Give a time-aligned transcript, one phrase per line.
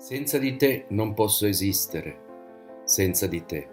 [0.00, 2.16] Senza di te non posso esistere,
[2.84, 3.68] senza di te.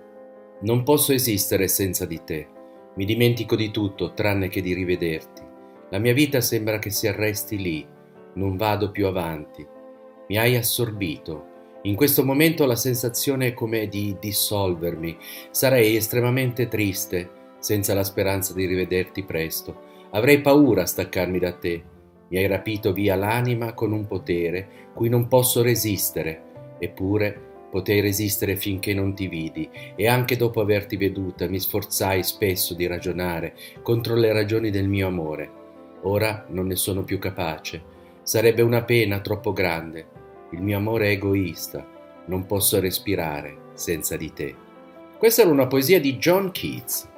[0.63, 2.47] Non posso esistere senza di te.
[2.95, 5.41] Mi dimentico di tutto tranne che di rivederti.
[5.89, 7.87] La mia vita sembra che si arresti lì,
[8.33, 9.65] non vado più avanti.
[10.27, 11.79] Mi hai assorbito.
[11.83, 15.17] In questo momento la sensazione è come di dissolvermi.
[15.51, 20.09] Sarei estremamente triste senza la speranza di rivederti presto.
[20.11, 21.95] Avrei paura a staccarmi da te
[22.29, 28.55] mi hai rapito via l'anima con un potere cui non posso resistere, eppure potei resistere
[28.55, 34.15] finché non ti vidi e anche dopo averti veduta mi sforzai spesso di ragionare contro
[34.15, 35.51] le ragioni del mio amore.
[36.03, 37.95] Ora non ne sono più capace.
[38.23, 40.05] Sarebbe una pena troppo grande.
[40.51, 41.85] Il mio amore è egoista.
[42.25, 44.55] Non posso respirare senza di te.
[45.17, 47.09] Questa era una poesia di John Keats.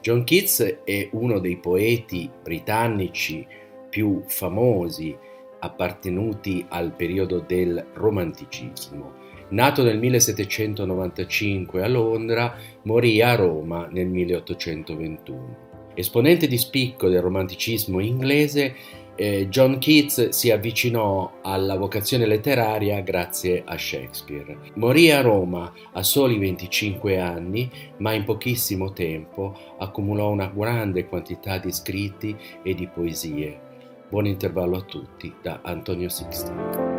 [0.00, 3.46] John Keats è uno dei poeti britannici
[3.94, 5.16] più famosi
[5.60, 9.22] appartenuti al periodo del romanticismo.
[9.50, 15.56] Nato nel 1795 a Londra, morì a Roma nel 1821.
[15.94, 18.74] Esponente di spicco del romanticismo inglese,
[19.14, 24.58] eh, John Keats si avvicinò alla vocazione letteraria grazie a Shakespeare.
[24.74, 31.58] Morì a Roma a soli 25 anni, ma in pochissimo tempo accumulò una grande quantità
[31.58, 33.72] di scritti e di poesie.
[34.14, 36.93] Buon intervallo a tutti da Antonio Sixti.